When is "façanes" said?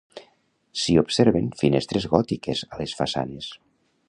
3.05-3.53